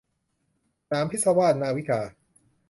[0.87, 2.01] หนามพิศวาส- นาวิกา